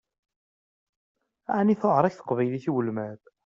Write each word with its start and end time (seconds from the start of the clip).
Ɛni 1.57 1.75
tewεeṛ-ak 1.81 2.15
teqbaylit 2.15 2.65
i 2.69 2.71
ulmad? 2.77 3.21